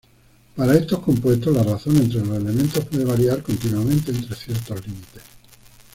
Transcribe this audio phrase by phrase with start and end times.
[0.55, 5.21] Para estos compuestos, la razón entre los elementos puede variar continuamente entre ciertos límites.